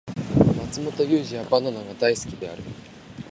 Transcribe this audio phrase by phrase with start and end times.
[0.57, 2.63] マツモトユウジはバナナが大好きである